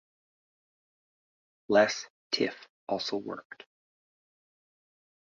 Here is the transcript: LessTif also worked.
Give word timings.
LessTif 1.69 2.55
also 2.89 3.17
worked. 3.19 3.65